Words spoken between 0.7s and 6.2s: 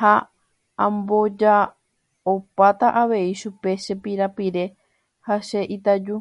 amboja'opáta avei chupe che pirapire ha che itaju.